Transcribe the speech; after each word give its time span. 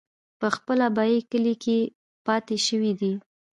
پۀ 0.39 0.47
خپل 0.57 0.77
ابائي 0.89 1.17
کلي 1.31 1.53
کښې 1.63 1.79
پاتې 2.25 2.55
شوے 2.67 2.91
دے۔ 2.99 3.11